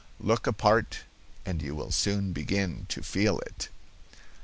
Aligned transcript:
Look 0.19 0.47
a 0.47 0.51
part 0.51 1.01
and 1.45 1.61
you 1.61 1.75
will 1.75 1.91
soon 1.91 2.33
begin 2.33 2.87
to 2.89 3.03
feel 3.03 3.37
it. 3.41 3.69